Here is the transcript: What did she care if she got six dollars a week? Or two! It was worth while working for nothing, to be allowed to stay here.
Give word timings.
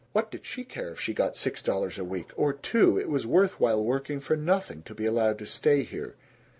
What 0.13 0.31
did 0.31 0.47
she 0.47 0.63
care 0.63 0.89
if 0.89 0.99
she 0.99 1.13
got 1.13 1.35
six 1.37 1.61
dollars 1.61 1.99
a 1.99 2.03
week? 2.03 2.31
Or 2.35 2.53
two! 2.53 2.97
It 2.97 3.07
was 3.07 3.27
worth 3.27 3.59
while 3.59 3.85
working 3.85 4.19
for 4.19 4.35
nothing, 4.35 4.81
to 4.85 4.95
be 4.95 5.05
allowed 5.05 5.37
to 5.37 5.45
stay 5.45 5.83
here. 5.83 6.15